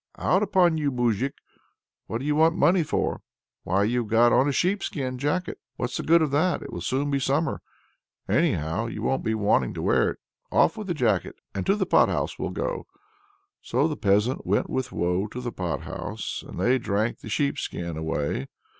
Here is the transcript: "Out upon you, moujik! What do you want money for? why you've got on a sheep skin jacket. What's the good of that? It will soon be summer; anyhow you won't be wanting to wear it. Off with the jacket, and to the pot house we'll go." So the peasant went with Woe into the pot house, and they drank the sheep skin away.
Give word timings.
"Out 0.17 0.41
upon 0.41 0.79
you, 0.79 0.89
moujik! 0.89 1.35
What 2.07 2.17
do 2.17 2.25
you 2.25 2.35
want 2.35 2.55
money 2.55 2.81
for? 2.81 3.21
why 3.61 3.83
you've 3.83 4.07
got 4.07 4.33
on 4.33 4.47
a 4.49 4.51
sheep 4.51 4.81
skin 4.81 5.19
jacket. 5.19 5.59
What's 5.75 5.95
the 5.95 6.01
good 6.01 6.23
of 6.23 6.31
that? 6.31 6.63
It 6.63 6.73
will 6.73 6.81
soon 6.81 7.11
be 7.11 7.19
summer; 7.19 7.61
anyhow 8.27 8.87
you 8.87 9.03
won't 9.03 9.23
be 9.23 9.35
wanting 9.35 9.75
to 9.75 9.81
wear 9.83 10.09
it. 10.09 10.19
Off 10.51 10.75
with 10.75 10.87
the 10.87 10.95
jacket, 10.95 11.35
and 11.53 11.67
to 11.67 11.75
the 11.75 11.85
pot 11.85 12.09
house 12.09 12.39
we'll 12.39 12.49
go." 12.49 12.87
So 13.61 13.87
the 13.87 13.95
peasant 13.95 14.43
went 14.43 14.71
with 14.71 14.91
Woe 14.91 15.21
into 15.25 15.39
the 15.39 15.51
pot 15.51 15.81
house, 15.81 16.43
and 16.47 16.59
they 16.59 16.79
drank 16.79 17.19
the 17.19 17.29
sheep 17.29 17.59
skin 17.59 17.95
away. 17.95 18.47